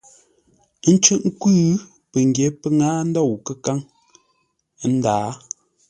Ə́ 0.87 0.93
ncʉ́ʼ 0.95 1.21
nkwʉ́. 1.27 1.57
Pəngyě 2.11 2.45
pə́ 2.59 2.69
ŋâa 2.77 2.97
ndôu 3.09 3.33
kə́káŋ, 3.45 3.79
ə́ 4.83 4.87
ndǎa. 4.95 5.29